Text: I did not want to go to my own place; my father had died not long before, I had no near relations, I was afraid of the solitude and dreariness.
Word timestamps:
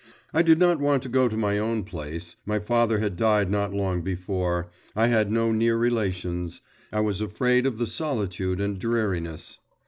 I 0.33 0.41
did 0.41 0.57
not 0.57 0.79
want 0.79 1.03
to 1.03 1.09
go 1.09 1.27
to 1.29 1.37
my 1.37 1.59
own 1.59 1.83
place; 1.83 2.35
my 2.43 2.57
father 2.57 2.97
had 2.97 3.15
died 3.15 3.51
not 3.51 3.71
long 3.71 4.01
before, 4.01 4.71
I 4.95 5.05
had 5.09 5.31
no 5.31 5.51
near 5.51 5.77
relations, 5.77 6.59
I 6.91 7.01
was 7.01 7.21
afraid 7.21 7.67
of 7.67 7.77
the 7.77 7.85
solitude 7.85 8.59
and 8.59 8.79
dreariness. 8.79 9.59